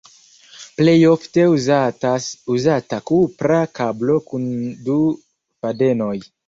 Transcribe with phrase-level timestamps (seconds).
[0.79, 1.45] Plej ofte
[1.75, 4.53] estas uzata kupra kablo kun
[4.91, 5.01] du
[5.63, 6.15] fadenoj.